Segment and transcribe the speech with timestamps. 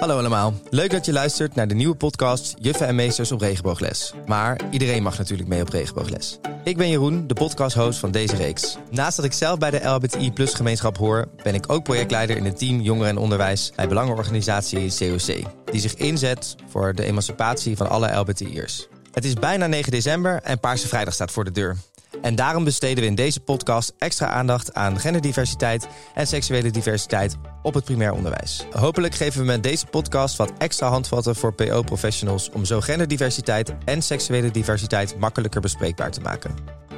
[0.00, 0.54] Hallo allemaal.
[0.70, 4.12] Leuk dat je luistert naar de nieuwe podcast Juffen en Meesters op Regenboogles.
[4.26, 6.38] Maar iedereen mag natuurlijk mee op Regenboogles.
[6.64, 8.76] Ik ben Jeroen, de podcast-host van deze reeks.
[8.90, 12.44] Naast dat ik zelf bij de LBTI Plus gemeenschap hoor, ben ik ook projectleider in
[12.44, 17.88] het team Jongeren en Onderwijs bij belangenorganisatie COC, die zich inzet voor de emancipatie van
[17.88, 18.88] alle LBTI'ers.
[19.12, 21.76] Het is bijna 9 december en Paarse Vrijdag staat voor de deur.
[22.22, 27.74] En daarom besteden we in deze podcast extra aandacht aan genderdiversiteit en seksuele diversiteit op
[27.74, 28.66] het primair onderwijs.
[28.72, 34.02] Hopelijk geven we met deze podcast wat extra handvatten voor PO-professionals om zo genderdiversiteit en
[34.02, 36.54] seksuele diversiteit makkelijker bespreekbaar te maken.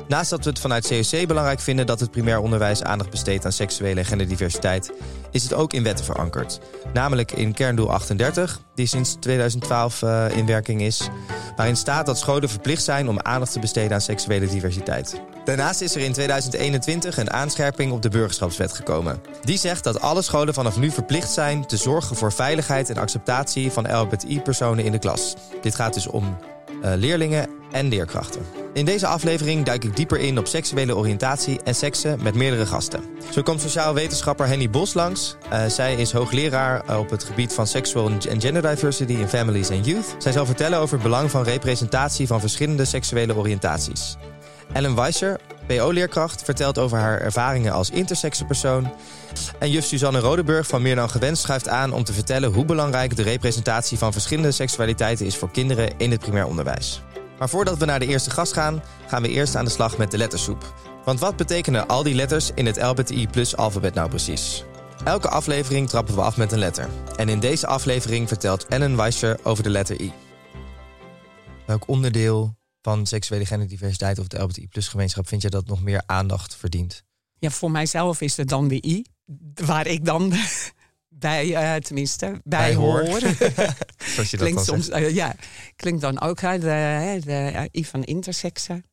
[0.09, 3.53] Naast dat we het vanuit COC belangrijk vinden dat het primair onderwijs aandacht besteedt aan
[3.53, 4.93] seksuele en genderdiversiteit,
[5.31, 6.61] is het ook in wetten verankerd.
[6.93, 11.09] Namelijk in kerndoel 38, die sinds 2012 uh, in werking is,
[11.57, 15.21] waarin staat dat scholen verplicht zijn om aandacht te besteden aan seksuele diversiteit.
[15.45, 19.21] Daarnaast is er in 2021 een aanscherping op de burgerschapswet gekomen.
[19.43, 23.71] Die zegt dat alle scholen vanaf nu verplicht zijn te zorgen voor veiligheid en acceptatie
[23.71, 25.35] van LBTI-personen in de klas.
[25.61, 26.37] Dit gaat dus om
[26.85, 28.62] uh, leerlingen en leerkrachten.
[28.75, 33.05] In deze aflevering duik ik dieper in op seksuele oriëntatie en seksen met meerdere gasten.
[33.31, 35.37] Zo komt sociaal wetenschapper Henny Bos langs.
[35.53, 39.83] Uh, zij is hoogleraar op het gebied van sexual en gender diversity in families en
[39.83, 40.15] youth.
[40.19, 44.17] Zij zal vertellen over het belang van representatie van verschillende seksuele oriëntaties.
[44.73, 48.93] Ellen Weisser, PO-leerkracht, vertelt over haar ervaringen als intersexe persoon.
[49.59, 53.17] En juf Suzanne Rodeburg van Meer dan Gewenst schuift aan om te vertellen hoe belangrijk
[53.17, 57.03] de representatie van verschillende seksualiteiten is voor kinderen in het primair onderwijs.
[57.43, 60.11] Maar voordat we naar de eerste gast gaan, gaan we eerst aan de slag met
[60.11, 60.75] de lettersoep.
[61.05, 64.65] Want wat betekenen al die letters in het LBTI plus alfabet nou precies?
[65.05, 66.89] Elke aflevering trappen we af met een letter.
[67.17, 70.13] En in deze aflevering vertelt Ellen Weisser over de letter I.
[71.67, 76.03] Welk onderdeel van seksuele genderdiversiteit of de LBTI plus gemeenschap vind je dat nog meer
[76.07, 77.03] aandacht verdient?
[77.39, 79.05] Ja, voor mijzelf is het dan de I,
[79.55, 80.33] waar ik dan
[81.23, 83.07] bij, uh, tenminste, bij, hoor.
[83.07, 83.21] hoor.
[84.15, 85.35] Zoals je klinkt soms, uh, ja,
[85.77, 88.85] klinkt dan ook uit de, de I van intersexen.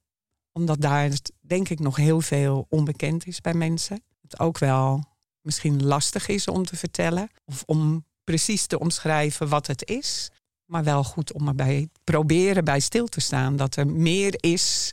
[0.52, 4.04] Omdat daar denk ik nog heel veel onbekend is bij mensen.
[4.22, 5.04] Het ook wel
[5.42, 7.30] misschien lastig is om te vertellen.
[7.46, 10.30] Of om precies te omschrijven wat het is.
[10.66, 13.56] Maar wel goed om erbij proberen bij stil te staan.
[13.56, 14.92] Dat er meer is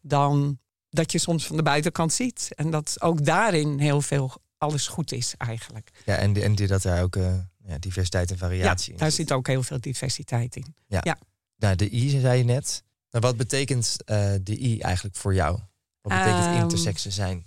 [0.00, 0.58] dan
[0.90, 2.48] dat je soms van de buitenkant ziet.
[2.54, 5.90] En dat ook daarin heel veel alles goed is eigenlijk.
[6.04, 7.34] Ja, en, en dat daar ook uh,
[7.64, 10.74] ja, diversiteit en variatie ja, in daar zit ook heel veel diversiteit in.
[10.86, 11.00] Ja.
[11.02, 11.18] ja.
[11.56, 12.84] Nou, de I zei je net.
[13.10, 15.58] Maar wat betekent uh, de I eigenlijk voor jou?
[16.00, 17.46] Wat betekent um, zijn?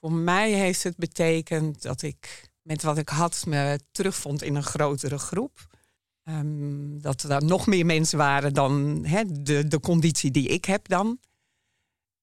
[0.00, 4.62] Voor mij heeft het betekend dat ik met wat ik had me terugvond in een
[4.62, 5.76] grotere groep.
[6.24, 10.88] Um, dat er nog meer mensen waren dan he, de, de conditie die ik heb
[10.88, 11.18] dan.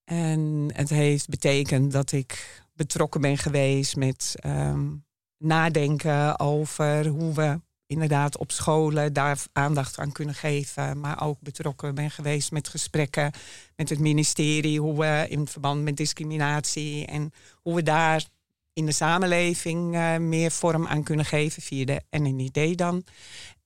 [0.04, 5.06] En het heeft betekend dat ik betrokken ben geweest met um,
[5.38, 11.00] nadenken over hoe we inderdaad op scholen daar aandacht aan kunnen geven.
[11.00, 13.32] Maar ook betrokken ben geweest met gesprekken
[13.76, 14.80] met het ministerie.
[14.80, 17.32] Hoe we in verband met discriminatie en
[17.62, 18.26] hoe we daar
[18.74, 23.04] in de samenleving uh, meer vorm aan kunnen geven via de NNID dan.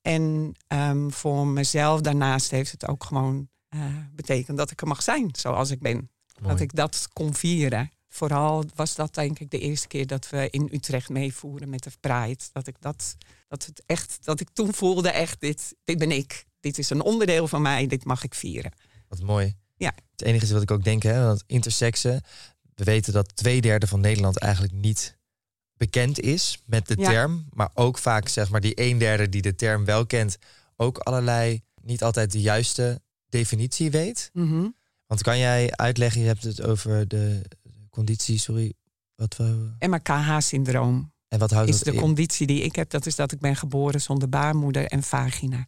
[0.02, 5.02] En um, voor mezelf daarnaast heeft het ook gewoon uh, betekend dat ik er mag
[5.02, 6.10] zijn zoals ik ben.
[6.40, 6.52] Mooi.
[6.52, 10.48] Dat ik dat kon vieren vooral was dat denk ik de eerste keer dat we
[10.50, 12.42] in Utrecht meevoeren met de Pride.
[12.52, 13.16] Dat ik dat,
[13.48, 16.46] dat het echt, dat ik toen voelde echt, dit, dit ben ik.
[16.60, 18.72] Dit is een onderdeel van mij, dit mag ik vieren.
[19.08, 19.54] Wat mooi.
[19.76, 19.94] Ja.
[20.10, 22.22] Het enige is wat ik ook denk, hè, dat intersexen.
[22.74, 25.18] We weten dat twee derde van Nederland eigenlijk niet
[25.76, 27.46] bekend is met de term.
[27.50, 30.38] Maar ook vaak, zeg maar, die een derde die de term wel kent,
[30.76, 34.30] ook allerlei niet altijd de juiste definitie weet.
[34.32, 34.74] Mm
[35.06, 37.42] Want kan jij uitleggen, je hebt het over de
[37.90, 38.72] conditie, sorry,
[39.14, 39.70] wat we...
[39.78, 41.12] MKH-syndroom.
[41.28, 43.56] En wat houdt is dat de conditie die ik heb, dat is dat ik ben
[43.56, 45.66] geboren zonder baarmoeder en vagina.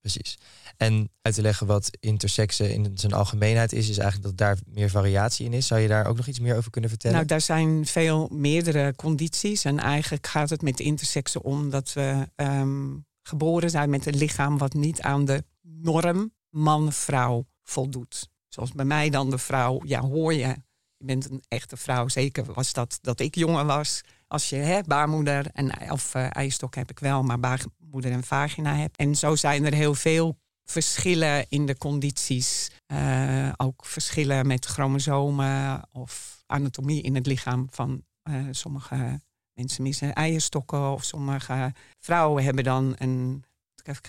[0.00, 0.38] Precies.
[0.76, 4.90] En uit te leggen wat intersexe in zijn algemeenheid is, is eigenlijk dat daar meer
[4.90, 5.66] variatie in is.
[5.66, 7.16] Zou je daar ook nog iets meer over kunnen vertellen?
[7.16, 9.64] Nou, daar zijn veel meerdere condities.
[9.64, 14.58] En eigenlijk gaat het met intersexe om dat we um, geboren zijn met een lichaam
[14.58, 18.28] wat niet aan de norm man-vrouw voldoet.
[18.48, 20.56] Zoals bij mij dan de vrouw, ja, hoor je
[20.98, 22.08] je bent een echte vrouw.
[22.08, 24.00] Zeker was dat dat ik jonger was.
[24.28, 28.74] Als je hè, baarmoeder en of uh, eierstok heb ik wel, maar baarmoeder en vagina
[28.74, 28.96] heb.
[28.96, 32.70] En zo zijn er heel veel verschillen in de condities.
[32.92, 39.20] Uh, ook verschillen met chromosomen of anatomie in het lichaam van uh, sommige
[39.52, 43.44] mensen missen eierstokken of sommige vrouwen hebben dan een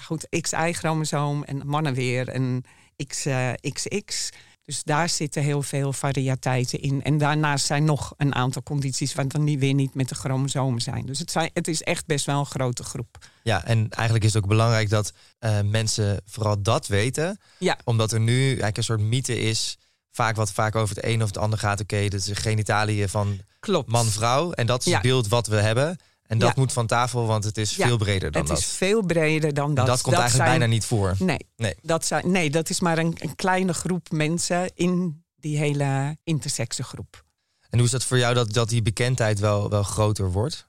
[0.02, 2.64] goed XY-chromosoom en mannen weer een
[3.08, 4.30] XX.
[4.68, 7.04] Dus daar zitten heel veel variëteiten in.
[7.04, 10.82] En daarnaast zijn nog een aantal condities wat dan niet weer niet met de chromosomen
[10.82, 11.06] zijn.
[11.06, 13.18] Dus het, zijn, het is echt best wel een grote groep.
[13.44, 17.40] Ja, en eigenlijk is het ook belangrijk dat uh, mensen vooral dat weten.
[17.58, 17.78] Ja.
[17.84, 19.78] Omdat er nu eigenlijk een soort mythe is
[20.12, 21.82] vaak wat vaak over het een of het ander gaat.
[21.82, 23.40] Oké, okay, dit is genitaliën van
[23.86, 24.52] man-vrouw.
[24.52, 25.98] En dat is het beeld wat we hebben.
[26.28, 28.58] En dat moet van tafel, want het is veel breder dan het dat.
[28.58, 29.86] Het is veel breder dan dat.
[29.86, 31.16] En dat komt eigenlijk bijna niet voor.
[31.20, 31.76] Nee, nee.
[31.82, 36.84] Dat, zijn, nee dat is maar een, een kleine groep mensen in die hele intersexe
[36.84, 37.26] groep.
[37.70, 40.68] En hoe is dat voor jou dat, dat die bekendheid wel, wel groter wordt?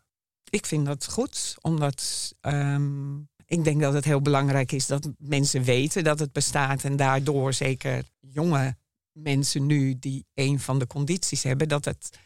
[0.51, 5.63] Ik vind dat goed, omdat um, ik denk dat het heel belangrijk is dat mensen
[5.63, 6.85] weten dat het bestaat.
[6.85, 8.77] En daardoor zeker jonge
[9.13, 12.19] mensen nu die een van de condities hebben, dat, het,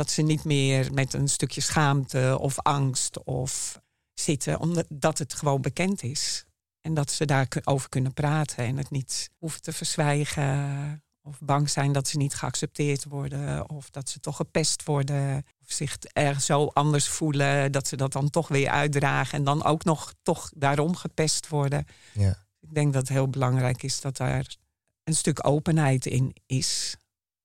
[0.00, 3.80] dat ze niet meer met een stukje schaamte of angst of
[4.14, 6.44] zitten, omdat het gewoon bekend is.
[6.80, 11.02] En dat ze daarover kunnen praten en het niet hoeven te verzwijgen.
[11.22, 13.70] Of bang zijn dat ze niet geaccepteerd worden.
[13.70, 15.44] Of dat ze toch gepest worden.
[15.62, 17.72] Of zich erg zo anders voelen.
[17.72, 19.38] Dat ze dat dan toch weer uitdragen.
[19.38, 21.86] En dan ook nog toch daarom gepest worden.
[22.12, 22.46] Ja.
[22.60, 24.56] Ik denk dat het heel belangrijk is dat daar
[25.04, 26.96] een stuk openheid in is.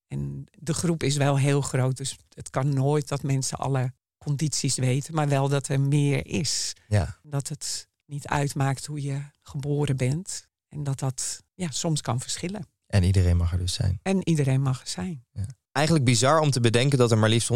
[0.07, 4.75] En de groep is wel heel groot, dus het kan nooit dat mensen alle condities
[4.75, 6.73] weten, maar wel dat er meer is.
[6.87, 7.19] Ja.
[7.23, 12.67] Dat het niet uitmaakt hoe je geboren bent en dat dat ja, soms kan verschillen.
[12.87, 13.99] En iedereen mag er dus zijn.
[14.01, 15.25] En iedereen mag er zijn.
[15.31, 15.45] Ja.
[15.71, 17.51] Eigenlijk bizar om te bedenken dat er maar liefst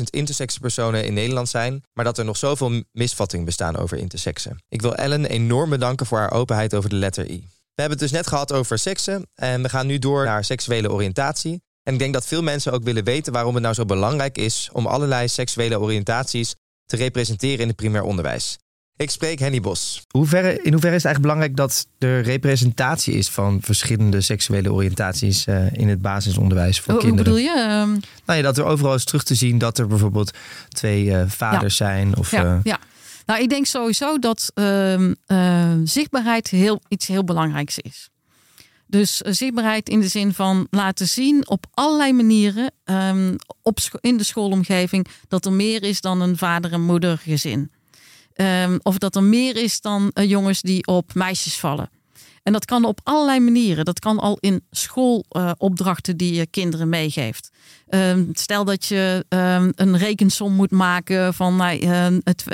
[0.00, 4.62] 190.000 intersexe personen in Nederland zijn, maar dat er nog zoveel misvattingen bestaan over intersexen.
[4.68, 7.48] Ik wil Ellen enorm bedanken voor haar openheid over de letter I.
[7.78, 10.90] We hebben het dus net gehad over seksen en we gaan nu door naar seksuele
[10.90, 11.62] oriëntatie.
[11.82, 14.68] En ik denk dat veel mensen ook willen weten waarom het nou zo belangrijk is
[14.72, 16.54] om allerlei seksuele oriëntaties
[16.86, 18.58] te representeren in het primair onderwijs.
[18.96, 20.02] Ik spreek Henny Bos.
[20.12, 25.72] in hoeverre is het eigenlijk belangrijk dat er representatie is van verschillende seksuele oriëntaties uh,
[25.72, 27.32] in het basisonderwijs voor hoe, kinderen?
[27.32, 27.80] Hoe bedoel je?
[27.80, 28.00] Um...
[28.24, 30.30] Nou ja, dat er overal is terug te zien dat er bijvoorbeeld
[30.68, 31.86] twee uh, vaders ja.
[31.86, 32.16] zijn.
[32.16, 32.58] Of, ja, uh...
[32.62, 32.78] ja.
[33.28, 38.08] Nou, ik denk sowieso dat uh, uh, zichtbaarheid heel, iets heel belangrijks is.
[38.86, 44.16] Dus uh, zichtbaarheid in de zin van laten zien op allerlei manieren um, op in
[44.16, 47.70] de schoolomgeving dat er meer is dan een vader- en moedergezin.
[48.34, 51.90] Um, of dat er meer is dan jongens die op meisjes vallen.
[52.42, 53.84] En dat kan op allerlei manieren.
[53.84, 57.50] Dat kan al in schoolopdrachten die je kinderen meegeeft.
[58.32, 59.24] Stel dat je
[59.74, 61.86] een rekensom moet maken van nou,
[62.24, 62.44] het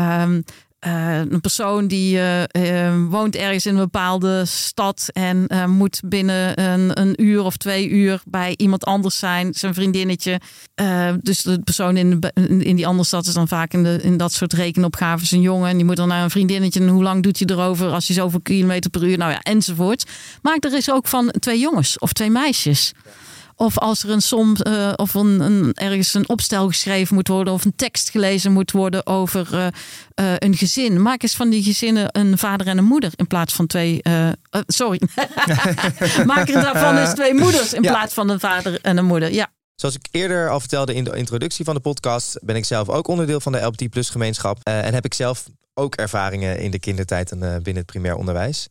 [0.00, 0.44] Um,
[0.86, 6.60] uh, een persoon die uh, uh, woont ergens in een bepaalde stad en moet binnen
[6.62, 10.40] een, een, uur of twee uur bij iemand anders zijn, zijn vriendinnetje.
[11.20, 12.20] dus de persoon in,
[12.60, 15.68] in die andere stad is dan vaak in, in dat soort rekenopgaves een jongen.
[15.68, 16.80] En die moet dan naar een vriendinnetje.
[16.80, 19.18] En hoe lang doet hij erover als hij zoveel kilometer per uur?
[19.18, 20.10] Nou ja, enzovoort.
[20.42, 22.92] Maar er is ook van twee jongens of twee meisjes.
[23.60, 27.52] Of als er een som uh, of een, een, ergens een opstel geschreven moet worden
[27.52, 29.66] of een tekst gelezen moet worden over uh,
[30.20, 31.02] uh, een gezin.
[31.02, 34.02] Maak eens van die gezinnen een vader en een moeder in plaats van twee.
[34.66, 35.00] sorry.
[36.24, 37.90] Maak er daarvan eens twee moeders in ja.
[37.90, 39.32] plaats van een vader en een moeder.
[39.32, 39.52] Ja.
[39.74, 43.08] Zoals ik eerder al vertelde in de introductie van de podcast, ben ik zelf ook
[43.08, 44.58] onderdeel van de LBT Plus gemeenschap.
[44.62, 45.44] en heb ik zelf
[45.74, 48.68] ook ervaringen in de kindertijd en binnen het primair onderwijs.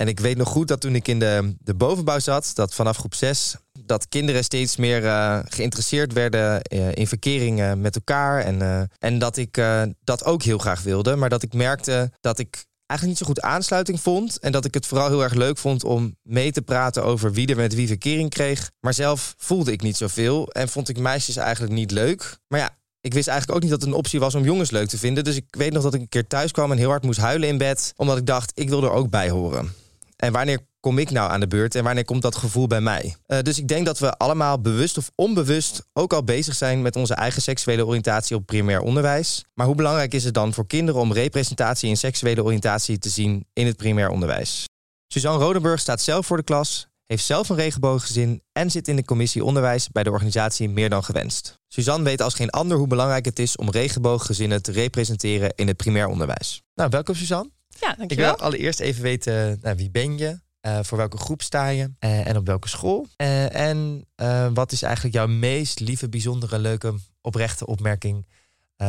[0.00, 2.96] En ik weet nog goed dat toen ik in de, de bovenbouw zat, dat vanaf
[2.96, 8.40] groep 6, dat kinderen steeds meer uh, geïnteresseerd werden uh, in verkeringen met elkaar.
[8.40, 9.62] En, en dat ik
[10.04, 11.16] dat ook heel graag wilde.
[11.16, 14.38] Maar dat ik merkte dat ik eigenlijk niet zo goed aansluiting vond.
[14.38, 17.46] En dat ik het vooral heel erg leuk vond om mee te praten over wie
[17.46, 18.70] er met wie verkering kreeg.
[18.80, 22.38] Maar zelf voelde ik niet zoveel en vond ik meisjes eigenlijk niet leuk.
[22.48, 24.88] Maar ja, ik wist eigenlijk ook niet dat het een optie was om jongens leuk
[24.88, 25.24] te vinden.
[25.24, 27.48] Dus ik weet nog dat ik een keer thuis kwam en heel hard moest huilen
[27.48, 27.92] in bed.
[27.96, 29.79] Omdat ik dacht, ik wil er ook bij horen.
[30.20, 33.16] En wanneer kom ik nou aan de beurt en wanneer komt dat gevoel bij mij?
[33.26, 36.96] Uh, dus ik denk dat we allemaal bewust of onbewust ook al bezig zijn met
[36.96, 39.44] onze eigen seksuele oriëntatie op primair onderwijs.
[39.54, 43.46] Maar hoe belangrijk is het dan voor kinderen om representatie in seksuele oriëntatie te zien
[43.52, 44.64] in het primair onderwijs?
[45.06, 49.04] Suzanne Rodenburg staat zelf voor de klas, heeft zelf een regenbooggezin en zit in de
[49.04, 51.58] commissie onderwijs bij de organisatie Meer dan Gewenst.
[51.68, 55.76] Suzanne weet als geen ander hoe belangrijk het is om regenbooggezinnen te representeren in het
[55.76, 56.62] primair onderwijs.
[56.74, 57.50] Nou, welkom Suzanne.
[57.80, 58.30] Ja, dankjewel.
[58.30, 60.40] Ik wil allereerst even weten, nou, wie ben je?
[60.66, 61.90] Uh, voor welke groep sta je?
[62.00, 63.06] Uh, en op welke school?
[63.16, 64.06] Uh, en
[64.54, 68.26] wat is eigenlijk jouw meest lieve, bijzondere, leuke, oprechte opmerking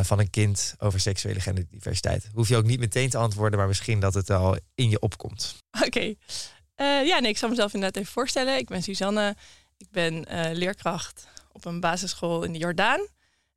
[0.01, 2.29] van een kind over seksuele genderdiversiteit?
[2.33, 5.55] Hoef je ook niet meteen te antwoorden, maar misschien dat het al in je opkomt.
[5.71, 5.85] Oké.
[5.85, 6.17] Okay.
[7.05, 8.57] ja, nee, ik zal mezelf inderdaad even voorstellen.
[8.57, 9.35] Ik ben Suzanne.
[9.77, 13.07] Ik ben leerkracht op een basisschool in de Jordaan.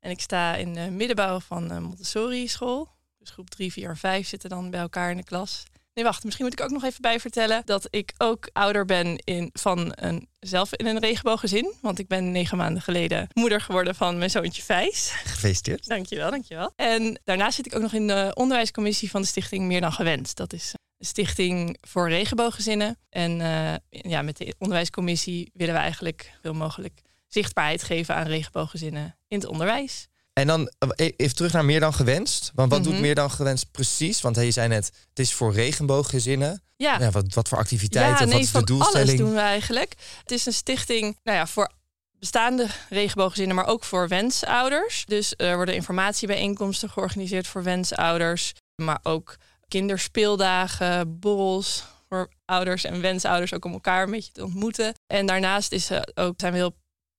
[0.00, 2.88] En ik sta in de middenbouw van een Montessori school.
[3.24, 5.64] Dus groep 3, 4 en 5 zitten dan bij elkaar in de klas.
[5.94, 6.24] Nee, wacht.
[6.24, 9.92] Misschien moet ik ook nog even bij vertellen dat ik ook ouder ben in, van
[9.94, 11.72] een, zelf in een regenbooggezin.
[11.80, 15.10] Want ik ben negen maanden geleden moeder geworden van mijn zoontje Vijs.
[15.24, 15.86] Gefeliciteerd.
[15.94, 16.72] Dankjewel, dankjewel.
[16.76, 20.36] En daarnaast zit ik ook nog in de onderwijscommissie van de stichting Meer dan Gewend.
[20.36, 22.98] Dat is een stichting voor regenbooggezinnen.
[23.08, 29.16] En uh, ja, met de onderwijscommissie willen we eigenlijk veel mogelijk zichtbaarheid geven aan regenbooggezinnen
[29.28, 30.08] in het onderwijs.
[30.34, 32.50] En dan eh, even terug naar meer dan gewenst.
[32.54, 33.02] Want wat doet Mhm.
[33.02, 34.20] meer dan gewenst precies?
[34.20, 36.62] Want je zei net, het is voor regenbooggezinnen.
[36.76, 38.18] Ja, Ja, wat, wat voor activiteiten?
[38.18, 39.08] ja nee, wat is de doelstelling?
[39.08, 39.94] alles doen we eigenlijk.
[40.20, 41.70] Het is een stichting nou ja, voor
[42.18, 45.04] bestaande regenbooggezinnen, maar ook voor wensouders.
[45.06, 48.52] Dus er worden informatiebijeenkomsten georganiseerd voor wensouders.
[48.82, 49.36] Maar ook
[49.68, 54.94] kinderspeeldagen, borrels voor ouders en wensouders ook om elkaar een beetje te ontmoeten.
[55.06, 56.76] En daarnaast is, eh, ook, zijn we heel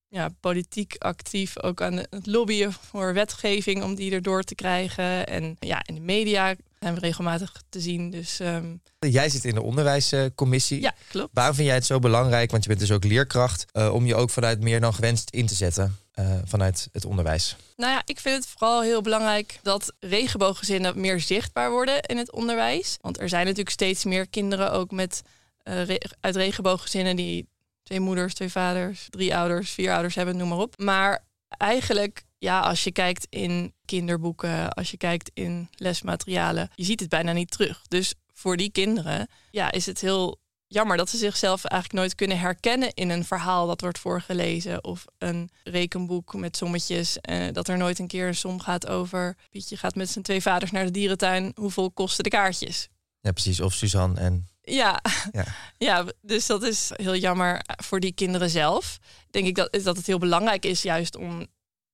[0.08, 5.26] ja, politiek actief, ook aan het lobbyen voor wetgeving om die erdoor te krijgen.
[5.26, 8.10] En ja, in de media zijn we regelmatig te zien.
[8.10, 10.80] Dus ehm, Jij zit in de onderwijscommissie.
[10.80, 11.30] ja, klopt.
[11.32, 14.14] Waarom vind jij het zo belangrijk, want je bent dus ook leerkracht, eh, om je
[14.14, 17.56] ook vanuit meer dan gewenst in te zetten eh, vanuit het onderwijs?
[17.76, 22.32] Nou ja, ik vind het vooral heel belangrijk dat regenbooggezinnen meer zichtbaar worden in het
[22.32, 22.96] onderwijs.
[23.00, 25.22] Want er zijn natuurlijk steeds meer kinderen ook met,
[25.62, 27.46] eh, re- uit regenbooggezinnen die
[27.86, 30.78] twee moeders, twee vaders, drie ouders, vier ouders hebben, noem maar op.
[30.78, 37.00] Maar eigenlijk, ja, als je kijkt in kinderboeken, als je kijkt in lesmaterialen, je ziet
[37.00, 37.82] het bijna niet terug.
[37.88, 42.38] Dus voor die kinderen, ja, is het heel jammer dat ze zichzelf eigenlijk nooit kunnen
[42.38, 47.18] herkennen in een verhaal dat wordt voorgelezen of een rekenboek met sommetjes.
[47.20, 50.42] Eh, dat er nooit een keer een som gaat over Pietje gaat met zijn twee
[50.42, 51.52] vaders naar de dierentuin.
[51.54, 52.88] Hoeveel kosten de kaartjes?
[53.20, 53.60] Ja, precies.
[53.60, 54.46] Of Suzanne en...
[54.74, 55.00] Ja.
[55.32, 55.44] Ja.
[55.78, 56.04] Ja.
[56.20, 58.98] dus dat is heel jammer voor die kinderen zelf.
[59.30, 61.46] Denk ik dat, dat het heel belangrijk is juist om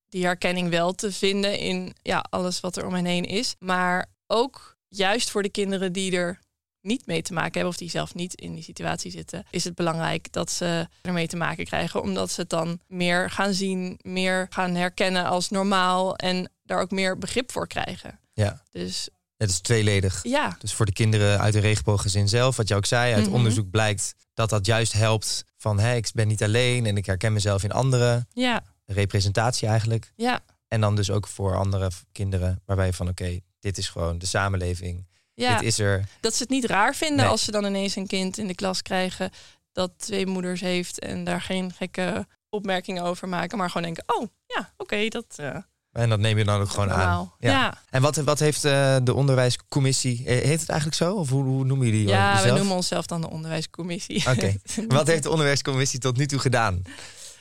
[0.09, 3.55] die herkenning wel te vinden in ja, alles wat er om hen heen is.
[3.59, 6.39] Maar ook juist voor de kinderen die er
[6.81, 9.75] niet mee te maken hebben of die zelf niet in die situatie zitten, is het
[9.75, 14.47] belangrijk dat ze ermee te maken krijgen, omdat ze het dan meer gaan zien, meer
[14.51, 18.19] gaan herkennen als normaal en daar ook meer begrip voor krijgen.
[18.33, 19.09] Ja, Dus
[19.43, 20.21] het is tweeledig.
[20.23, 23.35] ja, Dus voor de kinderen uit een regenbooggezin zelf, wat je ook zei, uit Mhm.
[23.35, 27.33] onderzoek blijkt dat dat juist helpt van hé, ik ben niet alleen en ik herken
[27.33, 28.29] mezelf in anderen.
[28.33, 30.13] ja, Representatie eigenlijk.
[30.17, 34.19] ja, En dan dus ook voor andere kinderen, waarbij je van oké, dit is gewoon
[34.19, 35.07] de samenleving.
[35.35, 35.55] ja.
[35.59, 36.09] Dit is er.
[36.21, 37.27] dat ze het niet raar vinden Nee.
[37.27, 39.31] als ze dan ineens een kind in de klas krijgen
[39.73, 44.29] dat twee moeders heeft en daar geen gekke opmerkingen over maken, maar gewoon denken: oh
[44.47, 45.57] ja, oké, dat uh,
[45.93, 47.33] En dat neem je dan ook gewoon aan.
[47.39, 47.51] Ja.
[47.51, 51.15] Ja, En wat, wat heeft eh, de onderwijscommissie, eh, heet het eigenlijk zo?
[51.15, 54.31] Of hoe, hoe noemen jullie ja, we noemen onszelf dan de onderwijscommissie.
[54.31, 54.57] Oké.
[54.89, 56.83] Wat heeft de onderwijscommissie tot nu toe gedaan?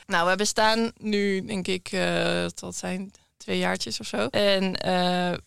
[0.06, 4.26] Nou, we bestaan nu, denk ik, eh tot zijn twee jaartjes of zo.
[4.26, 4.72] En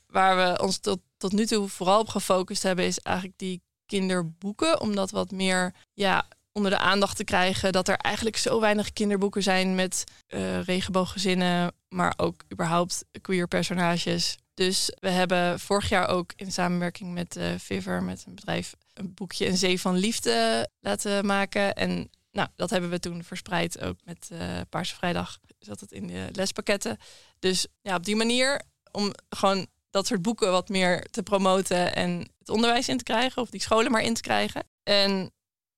[0.07, 4.81] waar we ons tot, tot nu toe vooral op gefocust hebben, is eigenlijk die kinderboeken.
[4.81, 7.71] Om dat wat meer ja, onder de aandacht te krijgen.
[7.71, 14.37] Dat er eigenlijk zo weinig kinderboeken zijn met eh regenbooggezinnen, maar ook überhaupt queer personages.
[14.53, 19.13] Dus we hebben vorig jaar ook in samenwerking met eh Viver, met een bedrijf, een
[19.13, 21.75] boekje Een Zee van Liefde laten maken.
[21.75, 25.37] En nou, dat hebben we toen verspreid ook met eh Paarse Vrijdag.
[25.59, 26.97] Zat het in de lespakketten.
[27.39, 32.27] Dus ja, op die manier om gewoon dat soort boeken wat meer te promoten en
[32.39, 34.63] het onderwijs in te krijgen, of die scholen maar in te krijgen.
[34.83, 35.31] En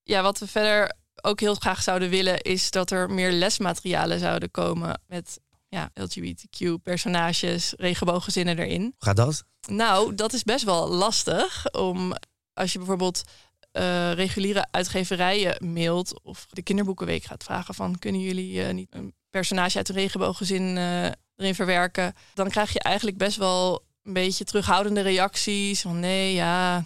[0.07, 4.51] ja, wat we verder ook heel graag zouden willen, is dat er meer lesmaterialen zouden
[4.51, 8.81] komen met ja, LGBTQ-personages, regenbooggezinnen erin.
[8.81, 9.43] Hoe gaat dat?
[9.67, 12.13] Nou, dat is best wel lastig om
[12.53, 13.23] als je bijvoorbeeld
[13.71, 19.13] eh, reguliere uitgeverijen mailt of de kinderboekenweek gaat vragen van kunnen jullie eh, niet een
[19.29, 24.43] personage uit een regenbooggezin eh, erin verwerken, dan krijg je eigenlijk best wel een beetje
[24.43, 26.85] terughoudende reacties van nee, ja,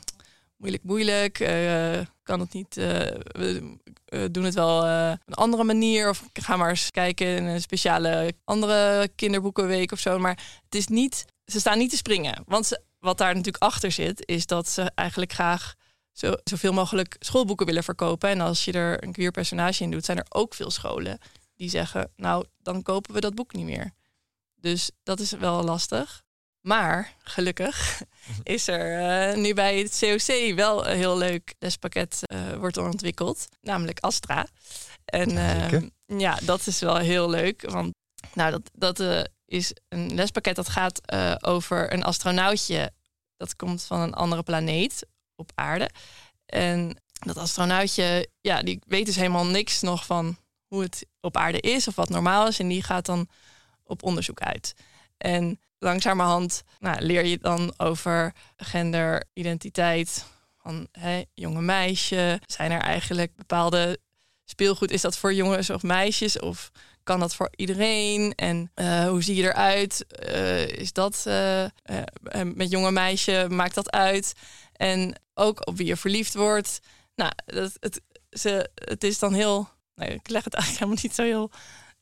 [0.61, 2.85] moeilijk, moeilijk, eh, kan het niet, eh,
[3.23, 4.77] we eh, doen het wel
[5.13, 9.99] op een andere manier of ga maar eens kijken in een speciale andere kinderboekenweek of
[9.99, 13.91] zo, maar het is niet, ze staan niet te springen, want wat daar natuurlijk achter
[13.91, 15.73] zit, is dat ze eigenlijk graag
[16.11, 18.29] zo, zoveel mogelijk schoolboeken willen verkopen.
[18.29, 21.19] En als je er een queer personage in doet, zijn er ook veel scholen
[21.55, 23.91] die zeggen, nou, dan kopen we dat boek niet meer.
[24.55, 26.23] Dus dat is wel lastig.
[26.61, 28.01] Maar gelukkig
[28.43, 33.47] is er eh, nu bij het COC wel een heel leuk lespakket eh, wordt ontwikkeld,
[33.61, 34.47] namelijk Astra.
[35.05, 35.89] En eh, Zeker.
[36.05, 37.93] ja, dat is wel heel leuk, want
[38.33, 41.13] nou, dat, dat eh, is een lespakket dat gaat
[41.43, 42.91] over een astronautje
[43.37, 45.89] dat komt van een andere planeet op aarde.
[46.45, 50.37] En dat astronautje, ja, die weet dus helemaal niks nog van
[50.67, 52.59] hoe het op aarde is of wat normaal is.
[52.59, 53.27] En die gaat dan
[53.83, 54.73] op onderzoek uit.
[55.17, 60.25] En langzamerhand nou, leer je dan over gender, identiteit,
[60.61, 62.41] van hè, jonge meisje.
[62.45, 63.99] Zijn er eigenlijk bepaalde
[64.45, 64.91] speelgoed?
[64.91, 66.39] Is dat voor jongens of meisjes?
[66.39, 66.71] Of
[67.03, 68.33] kan dat voor iedereen?
[68.35, 70.05] En eh, hoe zie je eruit?
[70.29, 71.65] Uh, is dat uh,
[72.43, 74.33] met jonge meisje, maakt dat uit?
[74.73, 76.79] En ook op wie je verliefd wordt.
[77.15, 79.69] Nou, dat, het, ze, het is dan heel.
[79.95, 81.51] Nee, ik leg het eigenlijk helemaal niet zo heel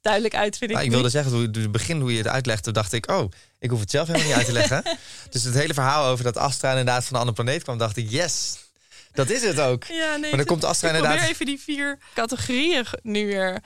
[0.01, 0.75] duidelijk uit, vind ik.
[0.75, 3.69] Nou, ik wilde zeggen, hoe het begin hoe je het uitlegde, dacht ik, oh, ik
[3.69, 4.83] hoef het zelf helemaal niet uit te leggen.
[5.29, 8.09] dus het hele verhaal over dat Astra inderdaad van een andere planeet kwam, dacht ik,
[8.09, 8.57] yes,
[9.11, 9.83] dat is het ook.
[9.83, 11.17] Ja, nee, maar dan komt Astra ik inderdaad.
[11.17, 13.59] probeer even die vier categorieën nu weer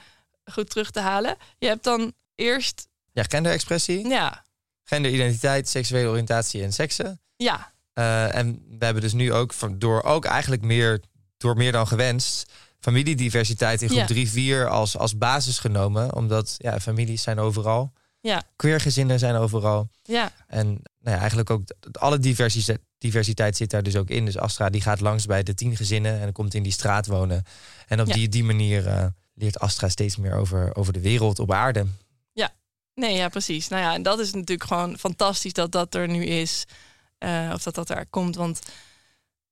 [0.44, 1.36] goed terug te halen.
[1.58, 2.88] Je hebt dan eerst.
[3.12, 4.44] Ja, genderexpressie, Ja,
[4.84, 7.20] genderidentiteit, seksuele oriëntatie en seksen.
[7.36, 11.00] ja, Eh, en we hebben dus nu ook van, door ook eigenlijk meer,
[11.36, 14.06] door meer dan gewenst, familiediversiteit in groep Ja.
[14.06, 16.14] 3, 4 als, als basis genomen.
[16.14, 17.92] Omdat ja, families zijn overal.
[18.24, 19.88] Ja, Queergezinnen zijn overal.
[20.02, 21.62] ja, En nou ja, eigenlijk ook
[21.92, 24.24] alle diversiteit, diversiteit zit daar dus ook in.
[24.24, 27.06] Dus Astra die gaat langs bij de tien gezinnen en dan komt in die straat
[27.06, 27.44] wonen.
[27.86, 28.14] En op Ja.
[28.14, 31.86] die, die manier eh, leert Astra steeds meer over, over de wereld op aarde.
[32.96, 33.68] Nee, ja, precies.
[33.68, 36.64] Nou ja, en dat is natuurlijk gewoon fantastisch dat dat er nu is.
[37.18, 38.36] eh, of dat dat er komt.
[38.36, 38.60] Want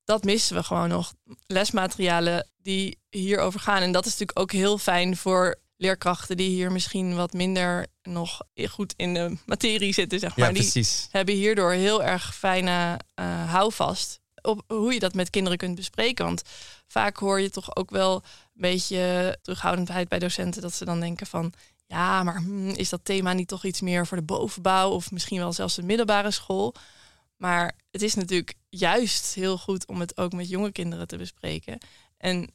[0.04, 1.12] dat missen we gewoon nog.
[1.46, 3.82] Lesmaterialen die hierover gaan.
[3.82, 8.42] En dat is natuurlijk ook heel fijn voor leerkrachten die hier misschien wat minder nog
[8.70, 10.54] goed in de materie zitten, zeg maar.
[10.54, 15.58] ja, die hebben hierdoor heel erg fijne eh, houvast op hoe je dat met kinderen
[15.58, 16.24] kunt bespreken.
[16.24, 16.42] Want
[16.86, 18.22] vaak hoor je toch ook wel een
[18.60, 21.52] beetje terughoudendheid bij docenten dat ze dan denken van
[21.86, 25.38] ja, maar hmm, is dat thema niet toch iets meer voor de bovenbouw of misschien
[25.38, 26.74] wel zelfs de middelbare school?
[27.36, 31.78] Maar het is natuurlijk juist heel goed om het ook met jonge kinderen te bespreken.
[32.16, 32.50] En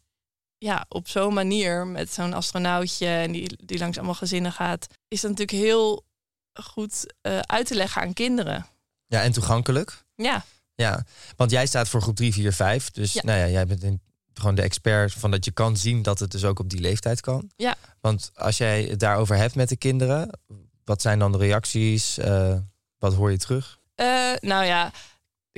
[0.57, 5.21] ja, op zo'n manier met zo'n astronautje en die, die langs allemaal gezinnen gaat, is
[5.21, 6.05] dat natuurlijk heel
[6.53, 8.65] goed eh, uit te leggen aan kinderen.
[9.07, 10.03] Ja, en toegankelijk.
[10.15, 10.45] Ja,
[10.75, 12.91] Ja, want jij staat voor groep 3, 4, 5.
[12.91, 13.21] Dus Ja.
[13.23, 14.01] nou ja, jij bent in,
[14.33, 17.21] gewoon de expert van dat je kan zien dat het dus ook op die leeftijd
[17.21, 17.51] kan.
[17.55, 17.75] Ja.
[18.01, 20.39] Want als jij het daarover hebt met de kinderen,
[20.83, 22.17] wat zijn dan de reacties?
[22.17, 22.57] Eh,
[22.97, 23.79] wat hoor je terug?
[23.95, 24.05] Eh,
[24.39, 24.91] nou ja,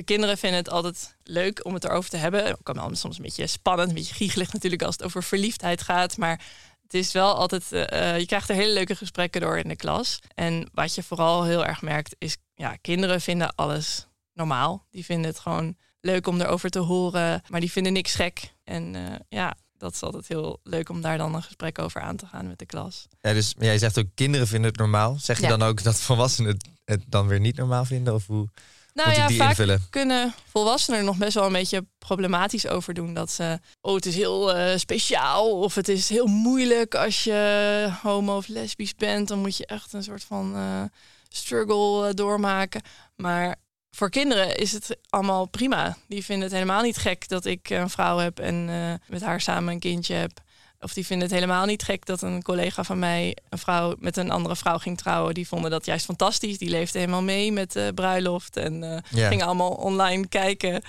[0.00, 2.44] de kinderen vinden het altijd leuk om het erover te hebben.
[2.44, 5.82] Het kan wel soms een beetje spannend, een beetje giechelig natuurlijk als het over verliefdheid
[5.82, 6.16] gaat.
[6.16, 6.40] Maar
[6.82, 10.18] het is wel altijd, eh, je krijgt er hele leuke gesprekken door in de klas.
[10.34, 14.86] En wat je vooral heel erg merkt is, ja, kinderen vinden alles normaal.
[14.90, 18.54] Die vinden het gewoon leuk om erover te horen, maar die vinden niks gek.
[18.64, 22.16] En eh, ja, dat is altijd heel leuk om daar dan een gesprek over aan
[22.16, 23.06] te gaan met de klas.
[23.20, 25.16] Ja, dus jij zegt ook kinderen vinden het normaal.
[25.18, 25.48] Zeg je Ja.
[25.48, 28.14] dan ook dat volwassenen het, het dan weer niet normaal vinden?
[28.14, 28.48] Of hoe
[28.94, 29.86] Nou moet ja, ik die vaak invullen?
[29.90, 33.14] kunnen volwassenen er nog best wel een beetje problematisch over doen.
[33.14, 37.92] Dat ze, oh, het is heel eh, speciaal of het is heel moeilijk als je
[38.02, 39.28] homo of lesbisch bent.
[39.28, 40.82] Dan moet je echt een soort van eh,
[41.28, 42.82] struggle eh, doormaken.
[43.16, 43.56] Maar
[43.90, 45.96] voor kinderen is het allemaal prima.
[46.08, 48.64] Die vinden het helemaal niet gek dat ik een vrouw heb en
[49.06, 50.40] met haar samen een kindje heb.
[50.80, 54.16] Of die vinden het helemaal niet gek dat een collega van mij een vrouw met
[54.16, 55.34] een andere vrouw ging trouwen.
[55.34, 56.58] Die vonden dat juist fantastisch.
[56.58, 58.56] Die leefden helemaal mee met de bruiloft.
[58.56, 60.82] En eh, gingen allemaal online kijken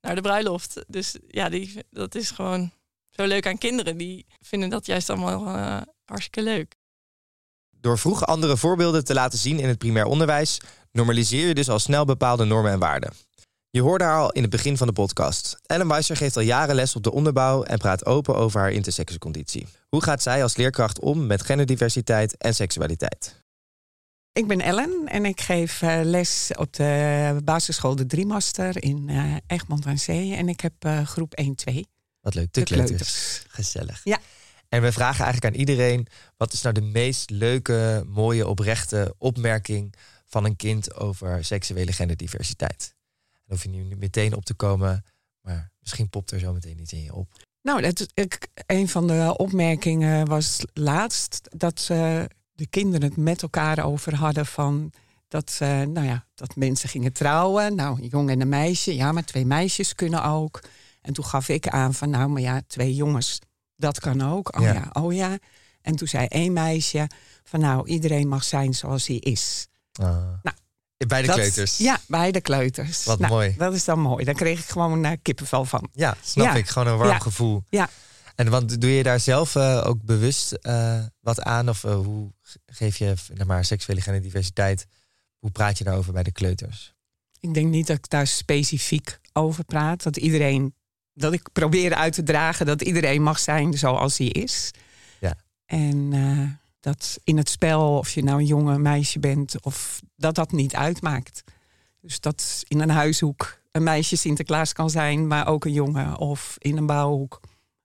[0.00, 0.84] naar de bruiloft.
[0.86, 2.72] Dus ja, die, dat is gewoon
[3.10, 3.96] zo leuk aan kinderen.
[3.96, 6.74] Die vinden dat juist allemaal eh, hartstikke leuk.
[7.70, 10.60] Door vroeg andere voorbeelden te laten zien in het primair onderwijs,
[10.92, 13.12] normaliseer je dus al snel bepaalde normen en waarden.
[13.76, 15.58] Je hoorde haar al in het begin van de podcast.
[15.66, 19.66] Ellen Weisser geeft al jaren les op de onderbouw en praat open over haar intersexconditie.
[19.88, 23.42] Hoe gaat zij als leerkracht om met genderdiversiteit en seksualiteit?
[24.32, 29.34] Ik ben Ellen en ik geef eh, les op de basisschool De Driemaster in eh,
[29.46, 30.34] Egmond aan Zee.
[30.34, 31.74] En ik heb eh, groep 1-2.
[32.20, 32.86] Wat leuk, de, De kleuters.
[32.86, 33.42] kleuters.
[33.48, 34.00] Gezellig.
[34.04, 34.18] Ja.
[34.68, 39.94] En we vragen eigenlijk aan iedereen: wat is nou de meest leuke, mooie, oprechte opmerking
[40.26, 42.95] van een kind over seksuele genderdiversiteit?
[43.46, 45.04] En hoef je nu niet meteen op te komen,
[45.40, 47.32] maar misschien popt er zo meteen iets in je op.
[47.62, 53.42] Nou, dat, ik, een van de opmerkingen was laatst dat eh, de kinderen het met
[53.42, 54.92] elkaar over hadden van
[55.28, 57.74] dat, eh, nou ja, dat mensen gingen trouwen.
[57.74, 58.94] Nou, een jongen en een meisje.
[58.94, 60.60] Ja, maar twee meisjes kunnen ook.
[61.00, 63.38] En toen gaf ik aan van, nou, maar ja, twee jongens,
[63.76, 64.56] dat kan ook.
[64.56, 64.72] Oh Ja.
[64.72, 65.38] ja, oh ja.
[65.82, 67.08] En toen zei één meisje
[67.44, 69.66] van, nou, iedereen mag zijn zoals hij is.
[70.42, 70.56] Nou,
[70.96, 71.76] bij de Dat- kleuters.
[71.78, 73.04] Ja, bij de kleuters.
[73.04, 73.54] Wat Nou, mooi.
[73.58, 74.24] Dat is dan mooi.
[74.24, 75.88] Daar kreeg ik gewoon uh, kippenvel van.
[75.92, 76.54] Ja, snap Ja.
[76.54, 76.68] ik.
[76.68, 77.18] Gewoon een warm Ja.
[77.18, 77.62] gevoel.
[77.68, 77.88] Ja.
[78.34, 81.68] En want doe je daar zelf eh, ook bewust eh, wat aan?
[81.68, 84.86] Of hoe ge- geef je zeg maar, seksuele genderdiversiteit?
[85.38, 86.94] Hoe praat je daarover bij de kleuters?
[87.40, 90.02] Ik denk niet dat ik daar specifiek over praat.
[90.02, 90.74] Dat iedereen,
[91.12, 94.70] dat ik probeer uit te dragen dat iedereen mag zijn zoals hij is.
[95.20, 95.34] Ja.
[95.66, 96.12] En
[96.86, 100.74] dat in het spel, of je nou een jongen, meisje bent, of dat dat niet
[100.74, 101.42] uitmaakt.
[102.00, 106.18] Dus dat in een huishoek een meisje Sinterklaas kan zijn, maar ook een jongen.
[106.18, 107.40] Of in een bouwhoek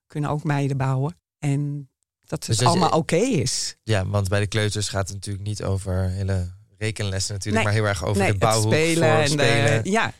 [0.06, 1.16] kunnen ook meiden bouwen.
[1.38, 1.88] En
[2.20, 3.76] dat het Dus als je- allemaal oké is.
[3.82, 7.74] Ja, want bij de kleuters gaat het natuurlijk niet over hele rekenlessen natuurlijk, Nee.
[7.74, 9.90] maar heel erg over nee, de het bouwhoek spelen voor en de- spelen.
[9.90, 10.12] ja,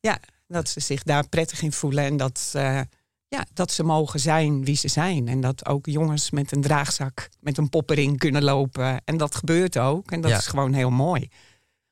[0.00, 2.80] ja, dat ze zich daar prettig in voelen en dat, eh,
[3.28, 5.28] ja, dat ze mogen zijn wie ze zijn.
[5.28, 9.00] En dat ook jongens met een draagzak, met een poppering kunnen lopen.
[9.04, 10.10] En dat gebeurt ook.
[10.10, 10.36] En dat Ja.
[10.36, 11.28] is gewoon heel mooi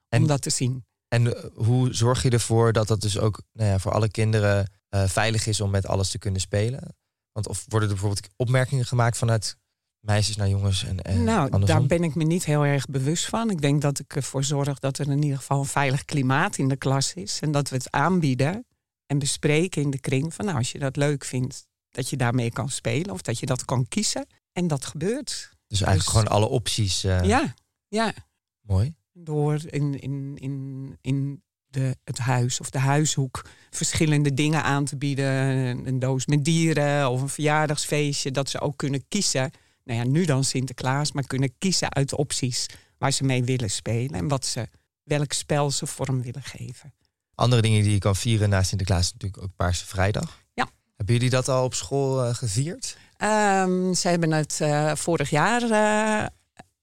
[0.09, 0.85] En- om dat te zien.
[1.09, 4.71] En eh, hoe zorg je ervoor dat dat dus ook nou ja, voor alle kinderen
[4.89, 6.95] eh, veilig is om met alles te kunnen spelen?
[7.33, 9.57] Want of worden er bijvoorbeeld opmerkingen gemaakt vanuit
[10.01, 11.79] meisjes naar jongens en, en nou, andersom?
[11.79, 13.51] daar ben ik me niet heel erg bewust van.
[13.51, 16.69] Ik denk dat ik ervoor zorg dat er in ieder geval een veilig klimaat in
[16.69, 17.41] de klas is.
[17.41, 18.67] En dat we het aanbieden
[19.07, 20.35] en bespreken in de kring.
[20.35, 23.11] Van nou, als je dat leuk vindt, dat je daarmee kan spelen.
[23.11, 24.27] Of dat je dat kan kiezen.
[24.53, 25.51] En dat gebeurt.
[25.67, 27.05] dus eigenlijk dus- gewoon alle opties.
[27.05, 27.55] eh, Ja,
[27.89, 28.13] ja.
[28.61, 28.95] Mooi.
[29.13, 34.97] Door in, in, in, in de, het huis of de huishoek verschillende dingen aan te
[34.97, 35.27] bieden.
[35.35, 38.31] Een, een doos met dieren of een verjaardagsfeestje.
[38.31, 39.51] Dat ze ook kunnen kiezen.
[39.85, 42.67] Nou ja, nu dan Sinterklaas, maar kunnen kiezen uit de opties
[42.99, 44.15] waar ze mee willen spelen.
[44.15, 44.69] En wat ze,
[45.03, 46.95] welk spel ze vorm willen geven.
[47.37, 50.41] Andere dingen die je kan vieren na Sinterklaas is natuurlijk ook Paarse Vrijdag.
[50.55, 50.69] Ja.
[50.97, 52.97] Hebben jullie dat al op school eh, gevierd?
[53.17, 56.27] Ehm, ze hebben het eh, vorig jaar eh,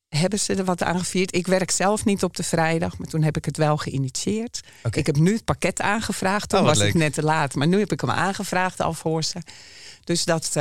[0.09, 1.35] hebben ze er wat aan gevierd.
[1.35, 4.61] Ik werk zelf niet op de vrijdag, maar toen heb ik het wel geïnitieerd.
[4.83, 4.99] Oké.
[4.99, 6.49] Ik heb nu het pakket aangevraagd.
[6.49, 6.93] Toen Oh, was het leuk.
[6.95, 9.37] net te laat, maar nu heb ik hem aangevraagd al voor ze.
[10.03, 10.57] Dus dat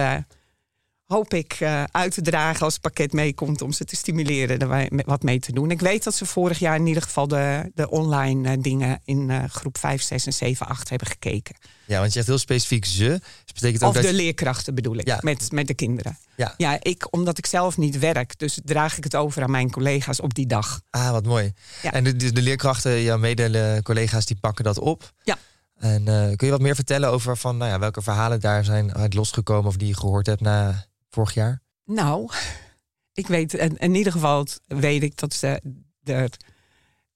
[1.12, 4.88] hoop ik eh, uit te dragen als het pakket meekomt om ze te stimuleren er
[5.06, 5.70] wat mee te doen.
[5.70, 9.30] Ik weet dat ze vorig jaar in ieder geval de, de online eh, dingen in
[9.30, 11.56] eh, groep 5, 6 en 7, 8 hebben gekeken.
[11.86, 13.20] Ja, want je hebt heel specifiek ze.
[13.44, 15.18] Dus betekent ook Of dat de leerkrachten bedoel ik, Ja.
[15.20, 16.18] met, met de kinderen.
[16.36, 16.54] Ja.
[16.56, 20.20] ja, ik, omdat ik zelf niet werk, dus draag ik het over aan mijn collega's
[20.20, 20.80] op die dag.
[20.90, 21.52] Ah, wat mooi.
[21.82, 21.92] Ja.
[21.92, 25.12] En de, de, de leerkrachten, jouw mede-collega's, die pakken dat op.
[25.22, 25.38] Ja.
[25.78, 26.04] En
[26.36, 29.66] kun je wat meer vertellen over van, nou ja, welke verhalen daar zijn uit losgekomen
[29.68, 31.62] of die je gehoord hebt na vorig jaar?
[31.84, 32.30] Nou,
[33.22, 35.62] ik weet, in, in ieder geval weet ik dat ze
[36.04, 36.30] er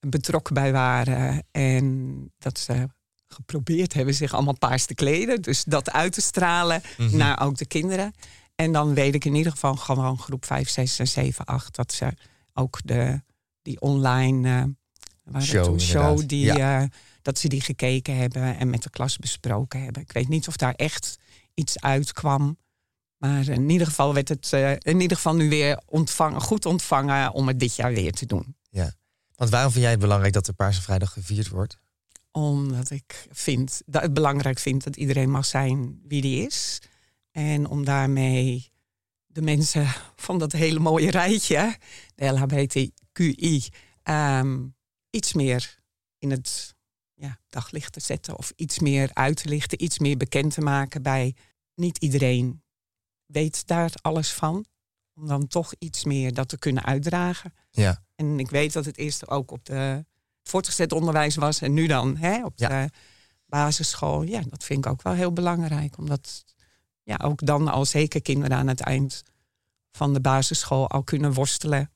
[0.01, 2.89] betrokken bij waren en dat ze
[3.27, 5.43] geprobeerd hebben zich allemaal paars te kleden.
[5.43, 7.17] Dus dat uit te stralen Mhm.
[7.17, 8.15] naar ook de kinderen.
[8.55, 11.93] En dan weet ik in ieder geval gewoon groep 5, 6 en 7, 8 dat
[11.93, 12.13] ze
[12.55, 13.23] ook de,
[13.63, 14.65] die online eh,
[15.33, 16.81] waar Show, toen show die, Ja.
[16.83, 16.89] eh,
[17.23, 20.03] dat ze die gekeken hebben en met de klas besproken hebben.
[20.03, 21.19] Ik weet niet of daar echt
[21.55, 22.59] iets uitkwam.
[23.17, 27.33] Maar in ieder geval werd het eh, in ieder geval nu weer ontvangen, goed ontvangen
[27.33, 28.57] om het dit jaar weer te doen.
[29.37, 31.79] Want waarom vind jij het belangrijk dat de Paarse Vrijdag gevierd wordt?
[32.31, 36.83] Omdat ik vind dat het belangrijk vind dat iedereen mag zijn wie die is.
[37.31, 38.73] En om daarmee
[39.27, 41.77] de mensen van dat hele mooie rijtje,
[42.15, 43.69] de LHBTQI,
[44.03, 44.65] ehm,
[45.11, 45.79] iets meer
[46.19, 46.75] in het
[47.15, 48.37] ja, daglicht te zetten.
[48.39, 51.35] Of iets meer uit te lichten, iets meer bekend te maken bij
[51.75, 52.63] niet iedereen
[53.27, 54.65] weet daar alles van.
[55.15, 57.53] Om dan toch iets meer dat te kunnen uitdragen.
[57.71, 58.03] Ja.
[58.15, 60.05] En ik weet dat het eerst ook op de
[60.43, 61.61] voortgezet onderwijs was.
[61.61, 62.69] En nu dan hè, op Ja.
[62.69, 62.91] de
[63.47, 64.23] basisschool.
[64.23, 65.99] Ja, dat vind ik ook wel heel belangrijk.
[65.99, 66.45] Omdat
[67.03, 69.23] ja, ook dan al zeker kinderen aan het eind
[69.93, 71.91] van de basisschool al kunnen worstelen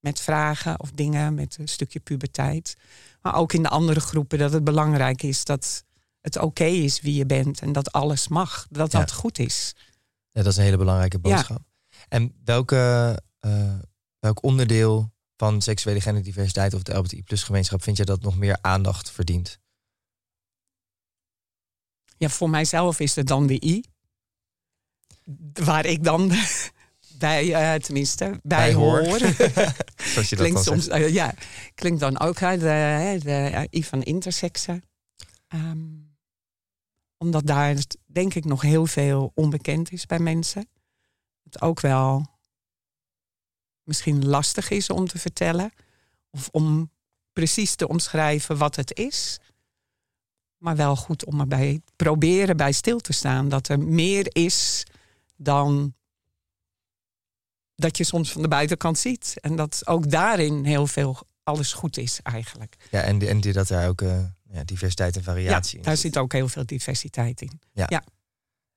[0.00, 2.76] met vragen of dingen, met een stukje puberteit.
[3.22, 5.84] Maar ook in de andere groepen dat het belangrijk is dat
[6.20, 8.98] het oké is wie je bent en dat alles mag, dat Ja.
[8.98, 9.74] dat goed is.
[10.38, 11.34] Ja, dat is een hele belangrijke Ja.
[11.34, 11.62] boodschap.
[12.08, 12.76] En welke,
[13.38, 13.78] eh,
[14.18, 18.58] welk onderdeel van seksuele genderdiversiteit of de LBTI plus gemeenschap vind je dat nog meer
[18.60, 19.58] aandacht verdient?
[22.16, 23.84] Ja, voor mijzelf is het dan de I.
[25.52, 26.32] Waar ik dan
[27.18, 29.04] bij, eh, tenminste, bij, hoor.
[29.04, 29.18] hoor.
[30.12, 31.34] Zoals je dat klinkt dan soms, eh, ja,
[31.74, 34.82] klinkt dan ook uit de, I van intersexen.
[35.48, 36.07] Ehm,
[37.18, 40.68] omdat daar het, denk ik nog heel veel onbekend is bij mensen.
[41.42, 42.26] Het ook wel
[43.82, 45.72] misschien lastig is om te vertellen.
[46.30, 46.90] Of om
[47.32, 49.38] precies te omschrijven wat het is.
[50.56, 53.48] Maar wel goed om erbij proberen bij stil te staan.
[53.48, 54.86] Dat er meer is
[55.36, 55.94] dan
[57.74, 59.34] dat je soms van de buitenkant ziet.
[59.40, 62.76] En dat ook daarin heel veel alles goed is eigenlijk.
[62.90, 65.96] Ja, en, en die, dat daar ook eh, ja, diversiteit en variatie ja, in daar
[65.96, 67.60] zit ook heel veel diversiteit in.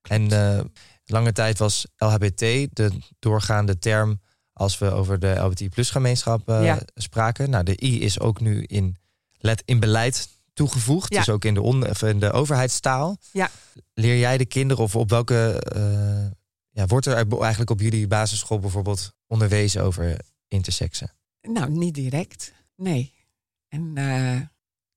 [0.02, 0.64] En eh,
[1.04, 2.38] lange tijd was LHBT
[2.72, 4.20] de doorgaande term
[4.52, 6.80] als we over de LBT plus gemeenschap eh, Ja.
[6.94, 7.50] spraken.
[7.50, 8.96] Nou, de I is ook nu in,
[9.32, 11.12] let, in beleid toegevoegd.
[11.12, 11.18] Ja.
[11.18, 13.16] Dus ook in de, on, of in de overheidstaal.
[13.32, 13.50] Ja.
[13.94, 15.62] Leer jij de kinderen of op welke...
[15.74, 16.30] eh,
[16.70, 20.16] ja, wordt er eigenlijk op jullie basisschool bijvoorbeeld onderwezen over
[20.48, 21.10] interseksen?
[21.42, 22.52] Nou, niet direct.
[22.76, 23.14] Nee.
[23.68, 23.92] En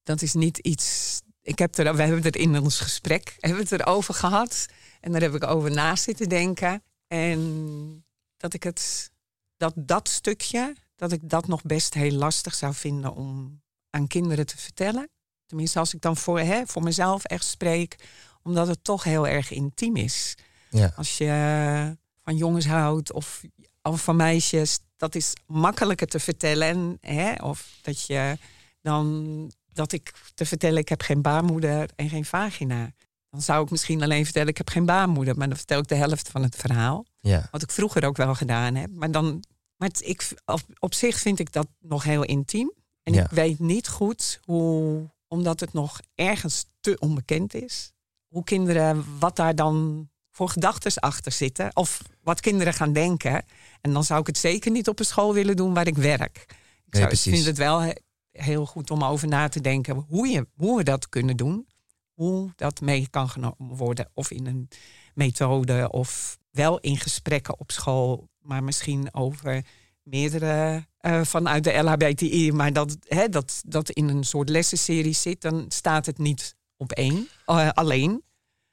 [0.05, 1.21] dat is niet iets.
[1.41, 4.65] ik heb er, we hebben het in ons gesprek hebben het erover gehad.
[4.99, 6.83] En daar heb ik over na zitten denken.
[7.07, 8.05] En
[8.37, 9.11] dat ik het,
[9.57, 14.45] dat dat stukje, dat ik dat nog best heel lastig zou vinden om aan kinderen
[14.45, 15.09] te vertellen.
[15.45, 17.95] Tenminste, als ik dan voor, hè, voor mezelf echt spreek,
[18.43, 20.35] omdat het toch heel erg intiem is.
[20.69, 20.91] Ja.
[20.95, 23.41] Als je van jongens houdt of,
[23.81, 26.97] of van meisjes, dat is makkelijker te vertellen.
[27.01, 27.33] Hè?
[27.43, 28.37] Of dat je
[28.81, 32.91] dan dat ik te vertellen, ik heb geen baarmoeder en geen vagina.
[33.29, 35.95] Dan zou ik misschien alleen vertellen, ik heb geen baarmoeder, maar dan vertel ik de
[35.95, 37.05] helft van het verhaal.
[37.19, 37.47] Ja.
[37.51, 38.89] Wat ik vroeger ook wel gedaan heb.
[38.93, 39.43] Maar, dan,
[39.77, 42.71] maar het, ik, op, op zich vind ik dat nog heel intiem.
[43.03, 43.23] En Ja.
[43.23, 47.91] ik weet niet goed hoe, omdat het nog ergens te onbekend is,
[48.27, 51.69] hoe kinderen, wat daar dan voor gedachten achter zitten.
[51.75, 53.45] Of wat kinderen gaan denken.
[53.81, 56.45] En dan zou ik het zeker niet op een school willen doen waar ik werk.
[56.85, 57.33] Ik, zou, precies.
[57.33, 57.93] vind het wel
[58.37, 61.67] heel goed om over na te denken hoe, je, hoe we dat kunnen doen.
[62.13, 64.09] Hoe dat mee kan genomen worden.
[64.13, 64.67] Of in een
[65.13, 68.29] methode of wel in gesprekken op school.
[68.39, 69.65] Maar misschien over
[70.03, 72.51] meerdere eh, vanuit de LHBTI.
[72.51, 75.41] Maar dat, hè, dat dat in een soort lessenserie zit.
[75.41, 78.23] Dan staat het niet op één, eh, alleen.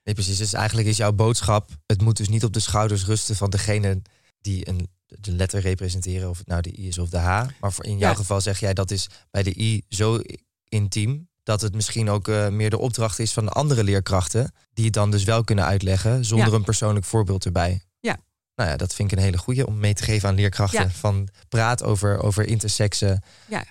[0.05, 0.38] Nee, precies.
[0.38, 4.03] Dus eigenlijk is jouw boodschap: het moet dus niet op de schouders rusten van degene
[4.40, 4.88] die een,
[5.20, 7.46] de letter representeren, of het nou de I is of de H.
[7.61, 8.16] Maar voor in jouw Ja.
[8.16, 10.20] geval zeg jij dat is bij de I zo
[10.68, 14.94] intiem dat het misschien ook eh, meer de opdracht is van andere leerkrachten, die het
[14.94, 16.55] dan dus wel kunnen uitleggen zonder Ja.
[16.55, 17.83] een persoonlijk voorbeeld erbij.
[18.01, 18.16] Ja.
[18.55, 20.83] Nou ja, dat vind ik een hele goeie om mee te geven aan leerkrachten.
[20.83, 20.88] Ja.
[20.90, 23.22] Van praat over, over intersexen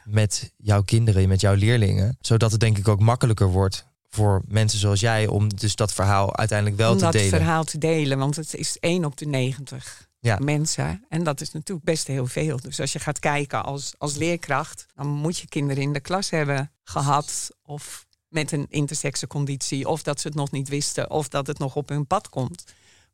[0.03, 2.17] met jouw kinderen, met jouw leerlingen.
[2.21, 6.37] Zodat het denk ik ook makkelijker wordt voor mensen zoals jij om dus dat verhaal
[6.37, 7.29] uiteindelijk wel om te dat delen.
[7.29, 8.17] verhaal te delen.
[8.17, 10.37] Want het is 1 op de 90 Ja.
[10.41, 11.05] mensen.
[11.09, 12.59] En dat is natuurlijk best heel veel.
[12.61, 16.29] Dus als je gaat kijken als, als leerkracht, dan moet je kinderen in de klas
[16.29, 17.49] hebben gehad.
[17.63, 19.87] Of met een intersexe conditie.
[19.87, 21.09] Of dat ze het nog niet wisten.
[21.09, 22.63] Of dat het nog op hun pad komt.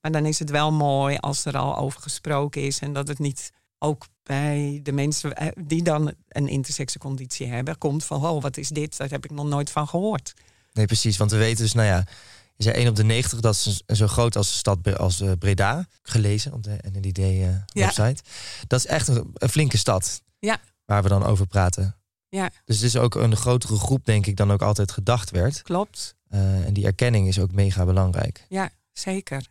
[0.01, 2.79] Maar dan is het wel mooi als er al over gesproken is.
[2.79, 7.77] En dat het niet ook bij de mensen eh, die dan een intersexe conditie hebben,
[7.77, 8.97] komt van, oh, wat is dit?
[8.97, 10.33] Daar heb ik nog nooit van gehoord.
[10.73, 11.17] Nee, precies.
[11.17, 12.03] Want we weten dus, nou ja,
[12.57, 15.31] je zei 1 op de 90, dat is zo groot als de stad als eh,
[15.39, 17.65] Breda, gelezen op de NLID eh, Ja.
[17.67, 18.23] website.
[18.67, 20.21] Dat is echt een, een flinke stad.
[20.39, 20.59] Ja.
[20.85, 21.95] Waar we dan over praten.
[22.29, 22.49] Ja.
[22.65, 25.61] Dus het is ook een grotere groep, denk ik, dan ook altijd gedacht werd.
[25.61, 26.15] Klopt.
[26.27, 28.45] Eh, en die erkenning is ook mega belangrijk.
[28.49, 29.47] Ja, zeker.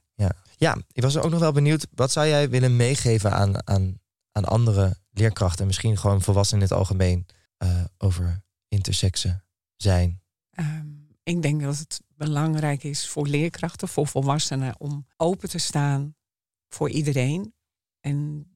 [0.58, 4.00] Ja, ik was ook nog wel benieuwd, wat zou jij willen meegeven aan, aan,
[4.32, 7.26] aan andere leerkrachten, misschien gewoon volwassenen in het algemeen,
[7.98, 9.42] over intersexe
[9.76, 10.20] zijn?
[10.50, 10.86] Ehm,
[11.22, 16.14] ik denk dat het belangrijk is voor leerkrachten, voor volwassenen, om open te staan
[16.68, 17.54] voor iedereen.
[18.00, 18.46] En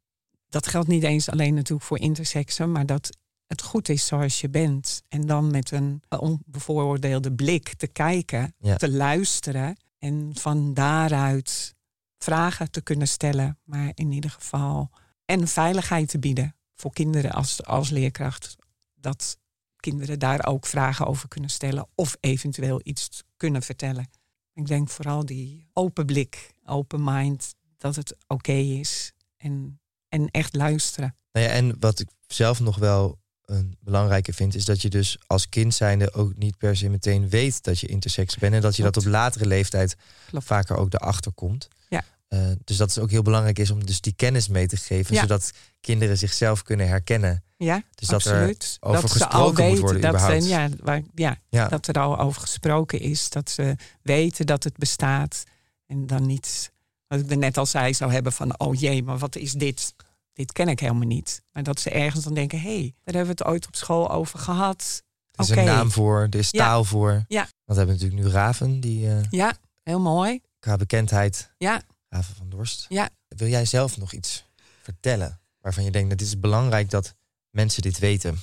[0.48, 3.10] dat geldt niet eens alleen natuurlijk voor intersexen, maar dat
[3.46, 5.02] het goed is zoals je bent.
[5.08, 8.76] En dan met een onbevooroordeelde blik te kijken, Ja.
[8.76, 11.74] te luisteren en van daaruit
[12.18, 14.90] vragen te kunnen stellen, maar in ieder geval
[15.24, 18.56] en veiligheid te bieden voor kinderen als, als leerkracht.
[18.94, 19.38] Dat
[19.80, 24.10] kinderen daar ook vragen over kunnen stellen of eventueel iets kunnen vertellen.
[24.52, 30.54] Ik denk vooral die open blik, open mind, dat het oké is en, en echt
[30.54, 31.16] luisteren.
[31.32, 35.18] Nou ja, en wat ik zelf nog wel een belangrijke vind, is dat je dus
[35.26, 38.54] als kind zijnde ook niet per se meteen weet dat je intersex bent.
[38.54, 40.46] En dat je dat op latere leeftijd Klopt.
[40.46, 41.68] vaker ook erachter komt.
[41.88, 42.04] Ja.
[42.30, 45.14] Eh, dus dat het ook heel belangrijk is om dus die kennis mee te geven,
[45.14, 45.20] Ja.
[45.20, 47.44] zodat kinderen zichzelf kunnen herkennen.
[47.56, 48.76] Ja, Dus dat er absoluut.
[48.80, 50.42] over ze al gesproken moet weten worden dat überhaupt.
[50.42, 53.30] Ze, ja, waar, ja, Ja, dat er al over gesproken is.
[53.30, 55.44] Dat ze weten dat het bestaat.
[55.86, 56.72] En dan niet,
[57.06, 58.58] wat ik er net al zei, zou hebben van...
[58.60, 59.94] oh jee, maar wat is dit?
[60.32, 61.42] Dit ken ik helemaal niet.
[61.52, 62.60] Maar dat ze ergens dan denken...
[62.60, 65.02] hé, hey, daar hebben we het ooit op school over gehad.
[65.30, 67.24] er is een naam voor, er is taal voor.
[67.28, 67.40] Ja.
[67.40, 70.40] Want we hebben natuurlijk nu Raven, die eh, Ja, heel mooi.
[70.58, 72.86] qua bekendheid, Ja, Raven van Dorst.
[72.88, 73.10] Ja.
[73.28, 74.44] Wil jij zelf nog iets
[74.82, 77.14] vertellen waarvan je denkt dat het is belangrijk dat
[77.50, 78.38] mensen dit weten?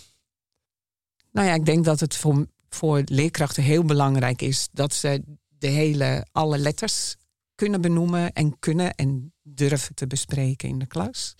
[1.31, 4.67] nou ja, ik denk dat het voor, voor leerkrachten heel belangrijk is...
[4.71, 7.15] dat ze de hele, alle letters
[7.55, 11.35] kunnen benoemen en kunnen en durven te bespreken in de klas.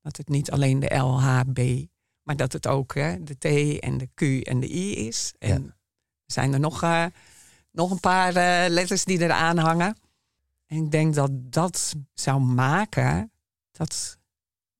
[0.00, 1.58] Dat het niet alleen de L, H, B,
[2.22, 3.44] maar dat het ook hè, de T
[3.80, 5.32] en de Q en de I is.
[5.38, 5.76] En Ja.
[6.26, 7.06] zijn er nog, eh,
[7.72, 9.96] nog een paar eh, letters die eraan hangen.
[10.68, 13.32] En ik denk dat dat zou maken
[13.70, 14.18] dat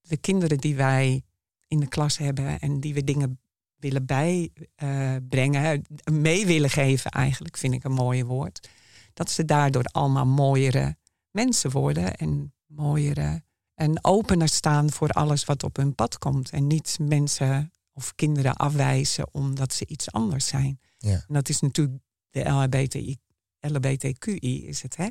[0.01, 1.23] de kinderen die wij
[1.67, 3.41] in de klas hebben en die we dingen
[3.77, 8.69] willen bijbrengen, mee willen geven eigenlijk, vind ik een mooie woord.
[9.13, 10.97] Dat ze daardoor allemaal mooiere
[11.31, 13.43] mensen worden en mooiere
[13.75, 16.51] en opener staan voor alles wat op hun pad komt.
[16.51, 20.81] En niet mensen of kinderen afwijzen omdat ze iets anders zijn.
[20.99, 21.13] Ja.
[21.13, 21.99] En dat is natuurlijk
[22.31, 23.17] de LHBTI,
[23.61, 25.07] LHBTQI is het, hè?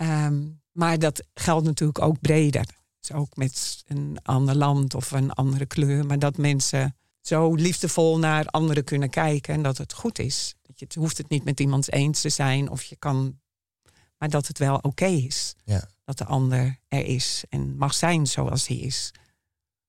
[0.00, 2.66] Ehm, maar dat geldt natuurlijk ook breder.
[3.00, 6.06] Dus ook met een ander land of een andere kleur.
[6.06, 10.54] Maar dat mensen zo liefdevol naar anderen kunnen kijken en dat het goed is.
[10.62, 13.40] Dat je, het hoeft het niet met iemand eens te zijn of je kan,
[14.18, 15.54] maar dat het wel oké is.
[15.64, 15.88] Ja.
[16.04, 19.12] Dat de ander er is en mag zijn zoals hij is.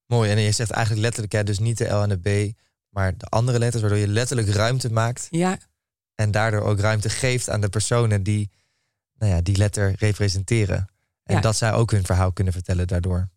[0.06, 0.32] Mooi.
[0.32, 2.58] En je zegt eigenlijk letterlijk, ja, dus niet de L en de B,
[2.89, 5.28] maar de andere letters, waardoor je letterlijk ruimte maakt.
[5.30, 5.58] Ja,
[6.15, 8.50] En daardoor ook ruimte geeft aan de personen die
[9.21, 10.88] nou ja, die letter representeren.
[11.23, 11.41] En Ja.
[11.41, 13.29] dat zij ook hun verhaal kunnen vertellen daardoor.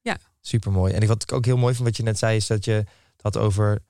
[0.00, 0.18] Ja.
[0.40, 0.92] Supermooi.
[0.92, 3.22] En wat ik ook heel mooi van wat je net zei, is dat je het
[3.22, 3.82] had over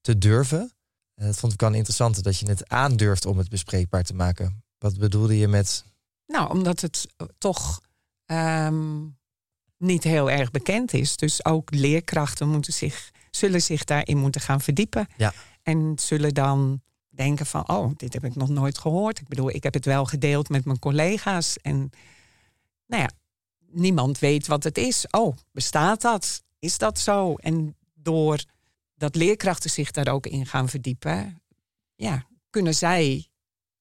[0.00, 0.72] te durven.
[1.14, 4.14] En dat vond ik wel een interessante, dat je het aandurft om het bespreekbaar te
[4.14, 4.62] maken.
[4.78, 5.84] Wat bedoelde je met...
[6.26, 7.06] nou, omdat het
[7.38, 7.80] toch
[8.24, 9.06] ehm,
[9.78, 11.16] niet heel erg bekend is.
[11.16, 15.06] Dus ook leerkrachten moeten zich, zullen zich daarin moeten gaan verdiepen.
[15.16, 15.32] Ja.
[15.62, 16.82] En zullen dan
[17.14, 19.20] denken van, oh, dit heb ik nog nooit gehoord.
[19.20, 21.56] Ik bedoel, ik heb het wel gedeeld met mijn collega's.
[21.56, 21.90] En
[22.86, 23.10] nou ja,
[23.70, 25.06] niemand weet wat het is.
[25.10, 26.42] Oh, bestaat dat?
[26.58, 27.34] Is dat zo?
[27.34, 28.44] En door
[28.94, 31.42] dat leerkrachten zich daar ook in gaan verdiepen,
[31.94, 33.28] ja, kunnen zij,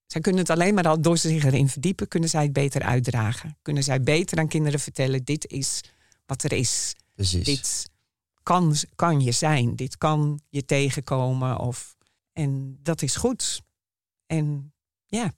[0.05, 3.57] zij kunnen het alleen maar al door zich erin verdiepen, kunnen zij het beter uitdragen.
[3.61, 5.81] Kunnen zij beter aan kinderen vertellen, dit is
[6.25, 6.95] wat er is.
[7.15, 7.45] Precies.
[7.45, 7.89] Dit
[8.43, 11.59] kan, kan je zijn, dit kan je tegenkomen.
[11.59, 11.95] Of,
[12.33, 13.61] en dat is goed.
[14.25, 14.73] En
[15.05, 15.33] ja,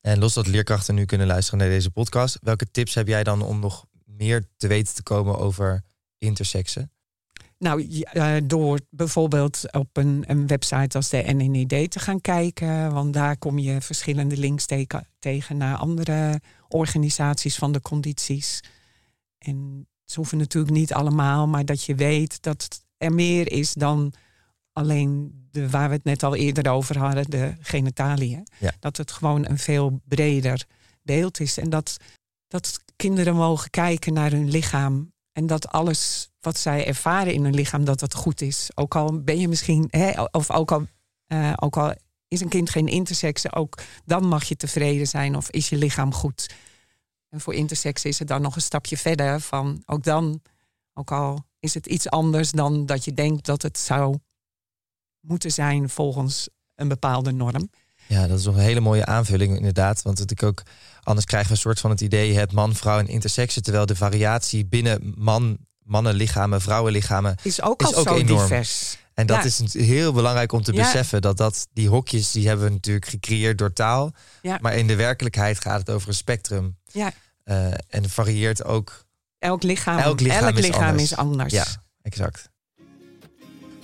[0.00, 3.42] En los dat leerkrachten nu kunnen luisteren naar deze podcast, welke tips heb jij dan
[3.42, 5.84] om nog meer te weten te komen over
[6.18, 6.92] intersexen?
[7.58, 12.92] Nou, ja, eh, door bijvoorbeeld op een, een website als de NNED te gaan kijken.
[12.92, 18.60] Want daar kom je verschillende links teken- tegen naar andere organisaties van de condities.
[19.38, 24.12] En ze hoeven natuurlijk niet allemaal, maar dat je weet dat er meer is dan
[24.72, 28.46] alleen de, waar we het net al eerder over hadden, de genitaliën.
[28.58, 28.72] Ja.
[28.78, 30.66] Dat het gewoon een veel breder
[31.02, 31.58] beeld is.
[31.58, 31.96] En dat,
[32.48, 35.12] dat kinderen mogen kijken naar hun lichaam.
[35.32, 38.70] En dat alles wat zij ervaren in hun lichaam, dat dat goed is.
[38.74, 40.86] Ook al ben je misschien, hè, of ook al,
[41.26, 41.94] eh, ook al
[42.28, 46.12] is een kind geen intersexe, ook dan mag je tevreden zijn of is je lichaam
[46.14, 46.54] goed.
[47.28, 50.42] En voor intersexe is het dan nog een stapje verder van ook dan,
[50.94, 54.18] ook al is het iets anders dan dat je denkt dat het zou
[55.20, 57.70] moeten zijn volgens een bepaalde norm.
[58.06, 60.02] Ja, dat is nog een hele mooie aanvulling inderdaad.
[60.02, 60.62] Want het ik ook,
[61.02, 62.34] anders krijgen we een soort van het idee...
[62.38, 63.62] het man, vrouw en intersexen...
[63.62, 67.34] terwijl de variatie binnen man, mannenlichamen, vrouwenlichamen...
[67.42, 68.40] Is ook Is al ook zo enorm.
[68.48, 68.98] divers.
[69.14, 69.44] En dat Ja.
[69.44, 70.82] is heel belangrijk om te Ja.
[70.82, 71.20] beseffen...
[71.22, 74.12] dat, dat die hokjes, die hebben we natuurlijk gecreëerd door taal.
[74.42, 74.58] Ja.
[74.60, 76.76] Maar in de werkelijkheid gaat het over een spectrum.
[76.92, 77.12] Ja.
[77.44, 79.04] Eh, en varieert ook.
[79.38, 81.02] Elk lichaam, Elk lichaam is anders.
[81.02, 81.52] is anders.
[81.52, 81.64] Ja,
[82.02, 82.48] exact.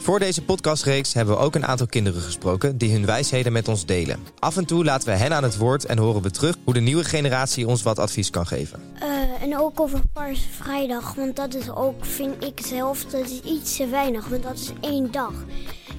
[0.07, 2.79] Voor deze podcastreeks hebben we ook een aantal kinderen gesproken...
[2.79, 4.19] die hun wijsheden met ons delen.
[4.39, 6.57] Af en toe laten we hen aan het woord en horen we terug...
[6.65, 8.81] hoe de nieuwe generatie ons wat advies kan geven.
[9.01, 13.41] Eh, en ook over Paarse Vrijdag, want dat is ook, vind ik zelf, dat is
[13.41, 15.33] iets te weinig, want dat is één dag.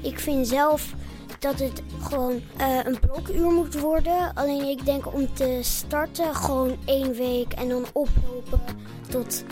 [0.02, 0.94] Ik vind zelf
[1.40, 4.34] dat het gewoon eh, een blokuur moet worden.
[4.34, 8.62] Alleen ik denk om te starten gewoon één week en dan oplopen
[9.10, 9.44] tot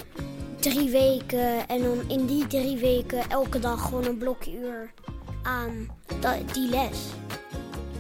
[0.70, 1.68] drie weken.
[1.68, 4.92] En dan in die drie weken elke dag gewoon een blokuur
[5.44, 6.98] aan dat, die les.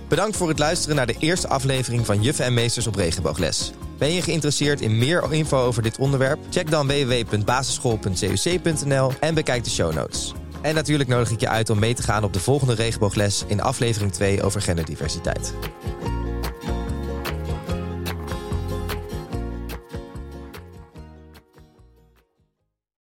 [0.08, 3.72] Bedankt voor het luisteren naar de eerste aflevering van Juffen en Meesters op Regenboogles.
[3.98, 6.40] Ben je geïnteresseerd in meer info over dit onderwerp?
[6.50, 10.34] Check dan www.basisschool.cuc.nl en bekijk de show notes.
[10.62, 13.62] En natuurlijk nodig ik je uit om mee te gaan op de volgende regenboogles in
[13.62, 15.54] aflevering 2 over genderdiversiteit.